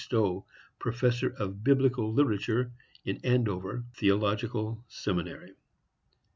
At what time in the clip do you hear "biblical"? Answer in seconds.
1.63-2.11